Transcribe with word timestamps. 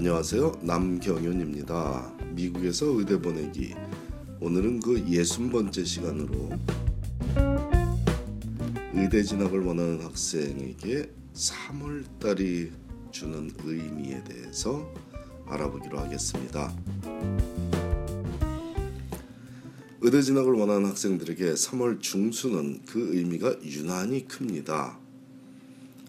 안녕하세요. 0.00 0.60
남경윤입니다. 0.62 2.14
미국에서 2.30 2.86
의대 2.86 3.20
보내기. 3.20 3.74
오늘은 4.40 4.80
그 4.80 4.98
예순 5.06 5.50
번째 5.50 5.84
시간으로 5.84 6.48
의대 8.94 9.22
진학을 9.22 9.60
원하는 9.60 10.00
학생에게 10.00 11.10
3월 11.34 12.18
달이 12.18 12.72
주는 13.10 13.50
의미에 13.62 14.24
대해서 14.24 14.90
알아보기로 15.46 15.98
하겠습니다. 15.98 16.74
의대 20.00 20.22
진학을 20.22 20.54
원하는 20.54 20.88
학생들에게 20.88 21.52
3월 21.52 22.00
중순은 22.00 22.86
그 22.86 23.14
의미가 23.14 23.62
유난히 23.64 24.26
큽니다. 24.26 24.98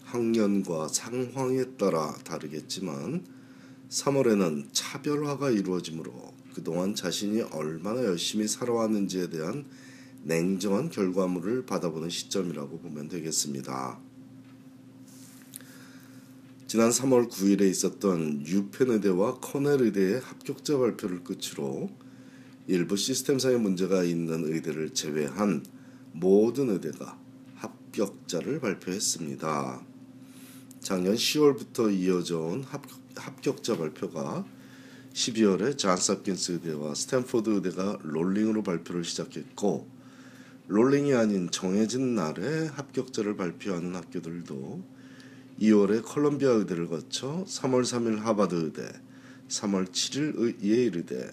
학년과 0.04 0.88
상황에 0.88 1.66
따라 1.76 2.14
다르겠지만 2.24 3.41
3월에는 3.92 4.68
차별화가 4.72 5.50
이루어지므로 5.50 6.32
그동안 6.54 6.94
자신이 6.94 7.42
얼마나 7.42 8.02
열심히 8.04 8.48
살아왔는지에 8.48 9.28
대한 9.28 9.66
냉정한 10.22 10.88
결과물을 10.88 11.66
받아보는 11.66 12.08
시점이라고 12.08 12.78
보면 12.78 13.08
되겠습니다. 13.08 14.00
지난 16.66 16.88
3월 16.88 17.28
9일에 17.28 17.68
있었던 17.68 18.46
유펜 18.46 18.92
의대와 18.92 19.40
커넬 19.40 19.82
의대의 19.82 20.20
합격자 20.20 20.78
발표를 20.78 21.22
끝으로 21.22 21.90
일부 22.66 22.96
시스템상의 22.96 23.60
문제가 23.60 24.04
있는 24.04 24.44
의대를 24.44 24.94
제외한 24.94 25.66
모든 26.12 26.70
의대가 26.70 27.18
합격자를 27.56 28.60
발표했습니다. 28.60 29.84
작년 30.80 31.14
10월부터 31.14 31.94
이어져 31.94 32.40
온 32.40 32.62
합격, 32.62 33.01
자 33.14 33.76
발표가 33.76 34.44
12월에 35.12 35.76
잔스홉킨스 35.76 36.52
의대와 36.52 36.94
스탠포드 36.94 37.50
의대가 37.50 37.98
rolling으로 38.02 38.62
발표를 38.62 39.04
시작했고 39.04 39.88
rolling이 40.68 41.14
아닌 41.14 41.50
정해진 41.50 42.14
날에 42.14 42.68
합격자를 42.68 43.36
발표하는 43.36 43.94
학교들도 43.94 44.82
2월에 45.60 46.02
컬럼비아 46.02 46.50
의대를 46.50 46.88
거쳐 46.88 47.44
3월 47.46 47.82
3일 47.82 48.20
하버드 48.20 48.54
의대, 48.54 48.90
3월 49.48 49.88
7일 49.88 50.62
예일 50.62 50.96
의대, 50.96 51.30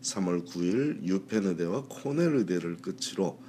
3월 0.00 0.46
9일 0.46 1.02
유펜 1.04 1.44
의대와 1.44 1.84
코넬 1.88 2.36
의대를 2.36 2.78
끝으로 2.78 3.40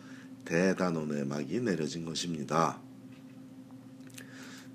대단원의 0.46 1.26
막이 1.26 1.62
내려진 1.62 2.06
것입니다. 2.06 2.82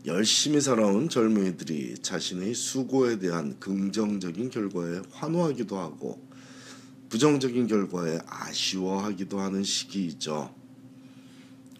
열심히 0.06 0.60
살아온 0.60 1.08
젊은이들이 1.08 1.96
자신의 2.02 2.54
수고에 2.54 3.18
대한 3.18 3.58
긍정적인 3.58 4.50
결과에 4.50 5.00
환호하기도 5.10 5.78
하고 5.78 6.22
부정적인 7.08 7.68
결과에 7.68 8.18
아쉬워하기도 8.26 9.40
하는 9.40 9.64
시기이죠. 9.64 10.54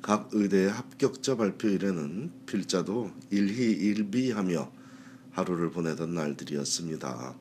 각 0.01 0.31
의대의 0.33 0.71
합격자 0.71 1.37
발표일에는 1.37 2.33
필자도 2.47 3.11
일희일비하며 3.29 4.73
하루를 5.33 5.71
보내던 5.71 6.15
날들이었습니다. 6.15 7.37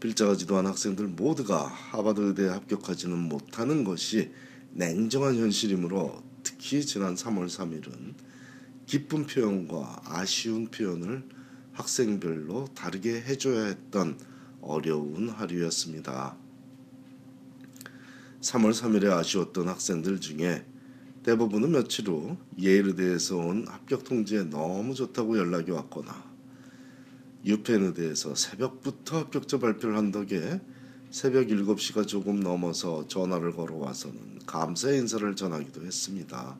필자가 0.00 0.34
지도한 0.34 0.66
학생들 0.66 1.06
모두가 1.06 1.66
하버드 1.66 2.20
의대에 2.20 2.48
합격하지는 2.48 3.16
못하는 3.16 3.84
것이 3.84 4.32
냉정한 4.72 5.36
현실이므로 5.36 6.24
특히 6.42 6.84
지난 6.84 7.14
3월 7.14 7.46
3일은 7.46 8.29
기쁜 8.90 9.24
표현과 9.24 10.02
아쉬운 10.04 10.66
표현을 10.66 11.22
학생별로 11.74 12.66
다르게 12.74 13.20
해줘야 13.20 13.66
했던 13.66 14.18
어려운 14.60 15.28
하루였습니다. 15.28 16.36
3월 18.40 18.72
3일에 18.72 19.12
아쉬웠던 19.12 19.68
학생들 19.68 20.18
중에 20.20 20.66
대부분은 21.22 21.70
며칠 21.70 22.08
후 22.08 22.36
예일의대에서 22.58 23.36
온 23.36 23.68
합격 23.68 24.02
통지에 24.02 24.42
너무 24.42 24.92
좋다고 24.96 25.38
연락이 25.38 25.70
왔거나 25.70 26.24
유펜의대에서 27.44 28.34
새벽부터 28.34 29.20
합격자 29.20 29.60
발표를 29.60 29.96
한 29.96 30.10
덕에 30.10 30.60
새벽 31.12 31.46
7시가 31.46 32.08
조금 32.08 32.40
넘어서 32.40 33.06
전화를 33.06 33.52
걸어와서는 33.52 34.40
감사의 34.46 34.98
인사를 34.98 35.36
전하기도 35.36 35.86
했습니다. 35.86 36.58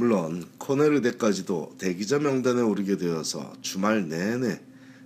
물론 0.00 0.48
코넬의대까지도 0.56 1.74
대기자 1.76 2.18
명단에 2.18 2.62
오르게 2.62 2.96
되어서 2.96 3.52
주말 3.60 4.08
내내 4.08 4.58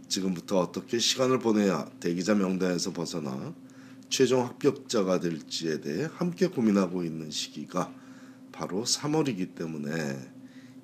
지금부터 0.07 0.61
어떻게 0.61 1.01
시간을 1.01 1.41
보내야 1.41 1.91
대기자 1.99 2.37
명단에서 2.37 2.93
벗어나 2.93 3.53
최종 4.09 4.45
합격자가 4.45 5.19
될지에 5.19 5.81
대해 5.81 6.09
함께 6.15 6.47
고민하고 6.47 7.03
있는 7.03 7.33
시기가 7.33 7.93
바로 8.53 8.85
3월이기 8.85 9.57
때문에 9.57 10.17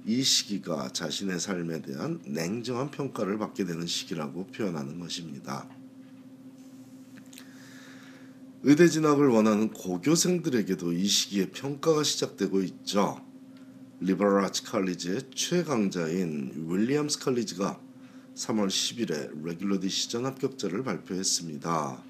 이 0.07 0.25
시기가 0.25 0.93
자신의 0.93 1.39
삶에 1.39 1.81
대한 1.81 2.21
냉정한 2.27 2.91
평가를 2.91 3.39
받게 3.39 3.65
되는 3.65 3.87
시기라고 3.87 4.49
표현하는 4.49 4.99
것입니다. 4.99 5.69
의대 8.65 8.89
진학을 8.89 9.29
원하는 9.29 9.71
고교생들에게도 9.71 10.95
이 10.95 11.07
시기에 11.07 11.51
평가가 11.51 12.03
시작되고 12.03 12.61
있죠. 12.63 13.30
리버럴 14.03 14.43
아츠 14.45 14.63
칼리지의 14.63 15.25
최강자인 15.35 16.67
윌리엄스 16.69 17.19
칼리지가 17.19 17.79
3월 18.35 18.69
10일에 18.69 19.45
Regular 19.45 19.79
Decision 19.79 20.25
합격자를 20.25 20.83
발표했습니다. 20.85 22.03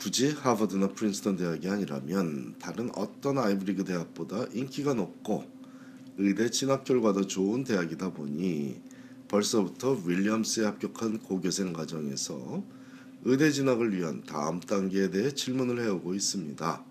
굳이 0.00 0.32
하버드나 0.32 0.88
프린스턴 0.88 1.36
대학이 1.36 1.68
아니라면 1.68 2.56
다른 2.58 2.90
어떤 2.96 3.38
아이비리그 3.38 3.84
대학보다 3.84 4.46
인기가 4.52 4.94
높고 4.94 5.44
의대 6.18 6.50
진학 6.50 6.82
결과도 6.82 7.28
좋은 7.28 7.62
대학이다 7.62 8.12
보니 8.12 8.80
벌써부터 9.28 10.02
윌리엄스에 10.04 10.64
합격한 10.64 11.20
고교생 11.20 11.72
가정에서 11.72 12.64
의대 13.22 13.52
진학을 13.52 13.96
위한 13.96 14.24
다음 14.24 14.58
단계에 14.58 15.10
대해 15.10 15.32
질문을 15.32 15.84
해오고 15.84 16.14
있습니다. 16.14 16.84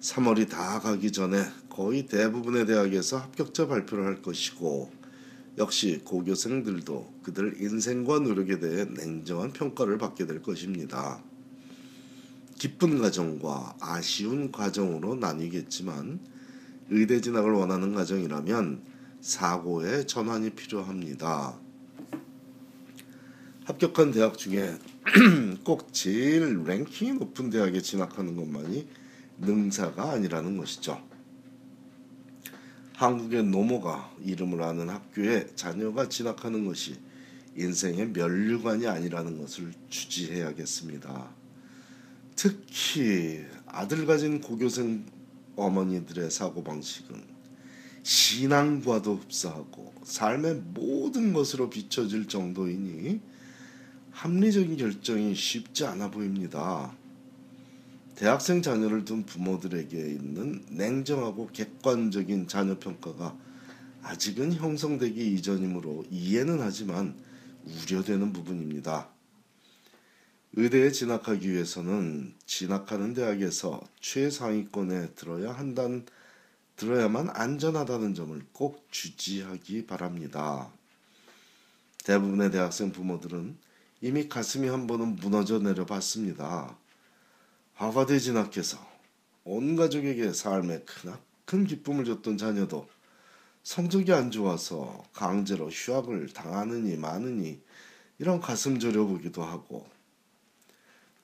3월이 0.00 0.50
다 0.50 0.80
가기 0.80 1.12
전에 1.12 1.42
거의 1.74 2.06
대부분의 2.06 2.66
대학에서 2.66 3.18
합격자 3.18 3.66
발표를 3.66 4.06
할 4.06 4.22
것이고 4.22 4.92
역시 5.58 6.00
고교생들도 6.04 7.14
그들 7.24 7.60
인생과 7.60 8.20
노력에 8.20 8.60
대해 8.60 8.84
냉정한 8.84 9.52
평가를 9.52 9.98
받게 9.98 10.24
될 10.26 10.40
것입니다. 10.40 11.20
기쁜 12.56 13.00
과정과 13.00 13.78
아쉬운 13.80 14.52
과정으로 14.52 15.16
나뉘겠지만 15.16 16.20
의대 16.90 17.20
진학을 17.20 17.50
원하는 17.50 17.92
과정이라면 17.92 18.82
사고의 19.20 20.06
전환이 20.06 20.50
필요합니다. 20.50 21.58
합격한 23.64 24.12
대학 24.12 24.38
중에 24.38 24.78
꼭 25.64 25.92
제일 25.92 26.62
랭킹이 26.62 27.14
높은 27.14 27.50
대학에 27.50 27.80
진학하는 27.80 28.36
것만이 28.36 28.86
능사가 29.40 30.12
아니라는 30.12 30.56
것이죠. 30.56 31.13
한국의 32.94 33.44
노모가 33.44 34.14
이름을 34.22 34.62
아는 34.62 34.88
학교에 34.88 35.48
자녀가 35.56 36.08
진학하는 36.08 36.64
것이 36.64 36.96
인생의 37.56 38.08
면류관이 38.08 38.86
아니라는 38.86 39.38
것을 39.38 39.72
주지해야겠습니다. 39.88 41.28
특히 42.36 43.44
아들 43.66 44.06
가진 44.06 44.40
고교생 44.40 45.06
어머니들의 45.56 46.30
사고방식은 46.30 47.34
신앙과도 48.02 49.16
흡사하고 49.16 49.94
삶의 50.04 50.62
모든 50.74 51.32
것으로 51.32 51.70
비춰질 51.70 52.28
정도이니 52.28 53.20
합리적인 54.12 54.76
결정이 54.76 55.34
쉽지 55.34 55.84
않아 55.86 56.10
보입니다. 56.10 56.94
대학생 58.14 58.62
자녀를 58.62 59.04
둔 59.04 59.26
부모들에게 59.26 59.96
있는 59.98 60.64
냉정하고 60.70 61.48
객관적인 61.52 62.46
자녀 62.46 62.78
평가가 62.78 63.36
아직은 64.02 64.52
형성되기 64.52 65.34
이전이므로 65.34 66.04
이해는 66.10 66.60
하지만 66.60 67.16
우려되는 67.64 68.32
부분입니다. 68.32 69.08
의대에 70.52 70.92
진학하기 70.92 71.50
위해서는 71.50 72.34
진학하는 72.46 73.14
대학에서 73.14 73.80
최상위권에 74.00 75.14
들어야 75.14 75.52
한다는 75.52 76.06
들어야만 76.76 77.30
안전하다는 77.30 78.14
점을 78.14 78.40
꼭 78.52 78.86
주지하기 78.90 79.86
바랍니다. 79.86 80.70
대부분의 82.04 82.52
대학생 82.52 82.92
부모들은 82.92 83.56
이미 84.02 84.28
가슴이 84.28 84.68
한 84.68 84.86
번은 84.86 85.16
무너져 85.16 85.58
내려 85.58 85.86
봤습니다. 85.86 86.76
하버드에 87.74 88.18
진학해서 88.18 88.78
온 89.44 89.76
가족에게 89.76 90.32
삶에 90.32 90.84
크나큰 90.84 91.66
기쁨을 91.66 92.04
줬던 92.04 92.38
자녀도 92.38 92.88
성적이 93.62 94.12
안 94.12 94.30
좋아서 94.30 95.02
강제로 95.12 95.68
휴학을 95.68 96.32
당하느니 96.32 96.96
마느니 96.96 97.60
이런 98.18 98.40
가슴 98.40 98.78
저려 98.78 99.04
보기도 99.04 99.42
하고 99.42 99.86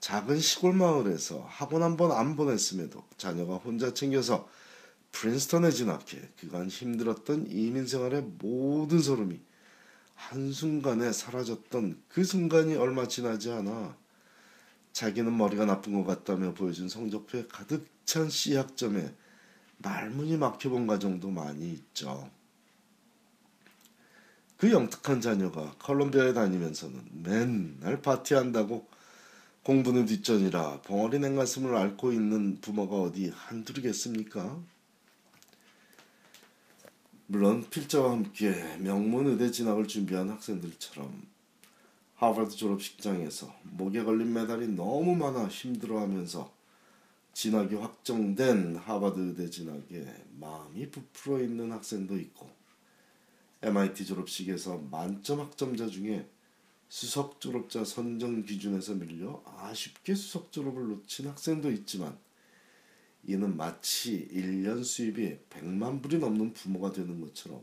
작은 0.00 0.40
시골 0.40 0.72
마을에서 0.74 1.44
학원 1.48 1.82
한 1.82 1.96
번 1.96 2.10
안 2.12 2.34
보냈음에도 2.36 3.04
자녀가 3.18 3.56
혼자 3.56 3.92
챙겨서 3.92 4.48
프린스턴에 5.12 5.70
진학해 5.70 6.20
그간 6.38 6.68
힘들었던 6.68 7.46
이민 7.50 7.86
생활의 7.86 8.22
모든 8.38 9.00
소름이 9.00 9.40
한순간에 10.14 11.12
사라졌던 11.12 12.02
그 12.08 12.24
순간이 12.24 12.76
얼마 12.76 13.06
지나지 13.08 13.50
않아 13.50 13.96
자기는 14.92 15.36
머리가 15.36 15.64
나쁜 15.64 15.94
것 15.94 16.04
같다며 16.04 16.54
보여준 16.54 16.88
성적표에 16.88 17.46
가득 17.48 17.86
찬 18.04 18.28
C학점에 18.28 19.14
말문이 19.78 20.36
막혀본 20.36 20.86
가정도 20.86 21.30
많이 21.30 21.72
있죠. 21.72 22.30
그 24.56 24.70
영특한 24.70 25.22
자녀가 25.22 25.74
컬럼비아에 25.78 26.34
다니면서는 26.34 27.02
맨날 27.22 28.02
파티한다고 28.02 28.86
공부는 29.62 30.06
뒷전이라 30.06 30.82
벙어리 30.82 31.18
냉가슴을 31.18 31.74
앓고 31.74 32.12
있는 32.12 32.60
부모가 32.60 32.96
어디 32.96 33.30
한둘이겠습니까? 33.30 34.60
물론 37.26 37.64
필자와 37.70 38.10
함께 38.10 38.50
명문 38.78 39.28
의대 39.28 39.50
진학을 39.50 39.86
준비한 39.86 40.28
학생들처럼 40.30 41.22
하버드 42.20 42.54
졸업식장에서 42.54 43.50
목에 43.62 44.04
걸린 44.04 44.34
메달이 44.34 44.68
너무 44.68 45.16
많아 45.16 45.48
힘들어하면서 45.48 46.52
진학이 47.32 47.76
확정된 47.76 48.76
하버드 48.76 49.18
의대 49.18 49.48
진학에 49.48 50.04
마음이 50.38 50.90
부풀어 50.90 51.40
있는 51.40 51.72
학생도 51.72 52.18
있고 52.18 52.50
MIT 53.62 54.04
졸업식에서 54.04 54.76
만점 54.90 55.40
학점자 55.40 55.86
중에 55.86 56.28
수석 56.90 57.40
졸업자 57.40 57.86
선정 57.86 58.44
기준에서 58.44 58.96
밀려 58.96 59.42
아쉽게 59.46 60.14
수석 60.14 60.52
졸업을 60.52 60.88
놓친 60.88 61.26
학생도 61.26 61.70
있지만 61.70 62.18
이는 63.24 63.56
마치 63.56 64.28
1년 64.30 64.84
수입이 64.84 65.38
100만 65.48 66.02
불이 66.02 66.18
넘는 66.18 66.52
부모가 66.52 66.92
되는 66.92 67.18
것처럼 67.18 67.62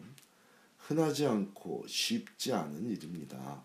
흔하지 0.80 1.28
않고 1.28 1.86
쉽지 1.88 2.54
않은 2.54 2.90
일입니다. 2.90 3.64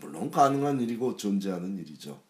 물론 0.00 0.30
가능한 0.30 0.80
일이고 0.80 1.16
존재하는 1.16 1.78
일이죠. 1.78 2.20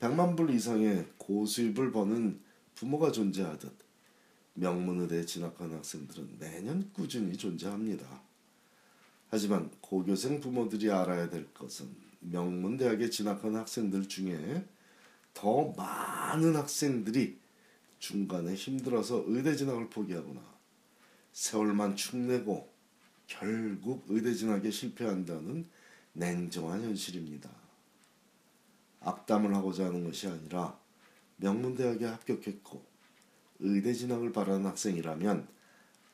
100만 0.00 0.36
불 0.36 0.50
이상의 0.50 1.06
고수입을 1.18 1.92
버는 1.92 2.40
부모가 2.74 3.12
존재하듯 3.12 3.72
명문의대에 4.54 5.24
진학한 5.24 5.72
학생들은 5.72 6.36
매년 6.38 6.90
꾸준히 6.92 7.36
존재합니다. 7.36 8.22
하지만 9.28 9.70
고교생 9.80 10.40
부모들이 10.40 10.90
알아야 10.90 11.28
될 11.28 11.52
것은 11.52 11.88
명문대학에 12.20 13.10
진학한 13.10 13.56
학생들 13.56 14.08
중에 14.08 14.64
더 15.34 15.72
많은 15.76 16.56
학생들이 16.56 17.38
중간에 17.98 18.54
힘들어서 18.54 19.24
의대 19.26 19.54
진학을 19.56 19.90
포기하거나 19.90 20.40
세월만 21.32 21.96
축내고 21.96 22.72
결국 23.26 24.04
의대 24.08 24.32
진학에 24.34 24.70
실패한다는 24.70 25.66
냉정한 26.16 26.82
현실입니다. 26.82 27.50
악담을 29.00 29.54
하고자 29.54 29.86
하는 29.86 30.04
것이 30.04 30.26
아니라 30.26 30.78
명문대학에 31.36 32.06
합격했고 32.06 32.82
의대 33.60 33.92
진학을 33.92 34.32
바라는 34.32 34.64
학생이라면 34.66 35.46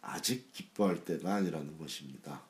아직 0.01 0.53
기뻐할 0.53 1.05
때가 1.05 1.37
아니라는 1.37 1.79
것입니다. 1.79 2.43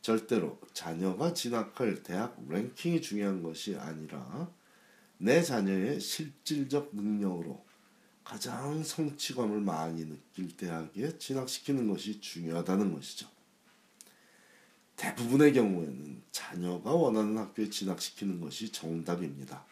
절대로 0.00 0.60
자녀가 0.72 1.32
진학할 1.32 2.02
대학 2.02 2.36
랭킹이 2.48 3.00
중요한 3.00 3.42
것이 3.42 3.76
아니라 3.76 4.50
내 5.18 5.40
자녀의 5.40 6.00
실질적 6.00 6.90
능력으로 6.92 7.64
가장 8.24 8.82
성취감을 8.82 9.60
많이 9.60 10.04
느낄 10.04 10.56
대학에 10.56 11.16
진학시키는 11.16 11.88
것이 11.88 12.20
중요하다는 12.20 12.92
것이죠. 12.92 13.28
대부분의 14.96 15.52
경우에는 15.52 16.22
자녀가 16.30 16.92
원하는 16.92 17.36
학교에 17.38 17.68
진학시키는 17.68 18.40
것이 18.40 18.70
정답입니다. 18.70 19.64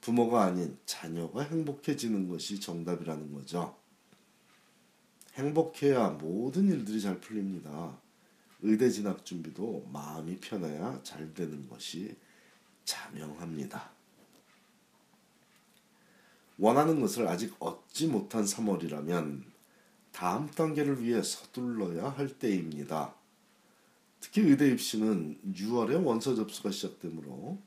부모가 0.00 0.44
아닌 0.44 0.76
자녀가 0.84 1.42
행복해지는 1.42 2.28
것이 2.28 2.60
정답이라는 2.60 3.32
거죠. 3.32 3.76
행복해야 5.34 6.10
모든 6.10 6.68
일들이 6.68 7.00
잘 7.00 7.20
풀립니다. 7.20 7.98
의대 8.62 8.88
진학 8.90 9.24
준비도 9.24 9.88
마음이 9.92 10.38
편해야 10.40 11.00
잘 11.02 11.32
되는 11.34 11.68
것이 11.68 12.16
자명합니다. 12.84 13.90
원하는 16.58 17.00
것을 17.00 17.26
아직 17.26 17.54
얻지 17.58 18.08
못한 18.08 18.44
3월이라면 18.44 19.42
다음 20.12 20.48
단계를 20.50 21.02
위해 21.02 21.22
서둘러야 21.22 22.10
할 22.10 22.28
때입니다. 22.38 23.14
특히 24.24 24.40
의대 24.40 24.70
입시는 24.70 25.38
6월에 25.52 26.02
원서 26.02 26.34
접수가 26.34 26.70
시작되므로 26.70 27.58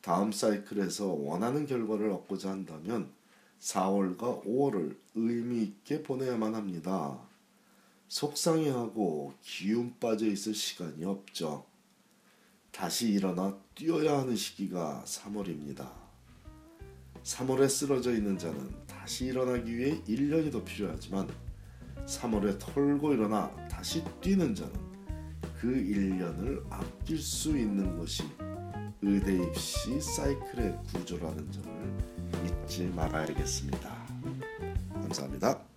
다음 0.00 0.32
사이클에서 0.32 1.06
원하는 1.06 1.64
결과를 1.64 2.10
얻고자 2.10 2.50
한다면 2.50 3.12
4월과 3.60 4.44
5월을 4.44 4.96
의미 5.14 5.62
있게 5.62 6.02
보내야만 6.02 6.56
합니다. 6.56 7.20
속상해하고 8.08 9.34
기운 9.42 9.96
빠져 10.00 10.26
있을 10.26 10.54
시간이 10.54 11.04
없죠. 11.04 11.66
다시 12.72 13.08
일어나 13.10 13.56
뛰어야 13.76 14.18
하는 14.18 14.34
시기가 14.34 15.04
3월입니다. 15.06 15.88
3월에 17.22 17.68
쓰러져 17.68 18.12
있는 18.12 18.36
자는 18.36 18.74
다시 18.88 19.26
일어나기 19.26 19.76
위해 19.76 20.02
1년이 20.02 20.50
더 20.50 20.64
필요하지만 20.64 21.28
3월에 22.06 22.58
털고 22.58 23.14
일어나 23.14 23.54
다시 23.68 24.02
뛰는 24.20 24.56
자는 24.56 24.91
그 25.62 25.68
1년을 25.68 26.60
아낄 26.70 27.18
수 27.18 27.56
있는 27.56 27.96
것이 27.96 28.24
의대 29.00 29.32
입시 29.44 30.00
사이클의 30.00 30.76
구조라는 30.88 31.52
점을 31.52 32.64
잊지 32.66 32.86
말아야겠습니다. 32.86 33.88
감사합니다. 34.92 35.71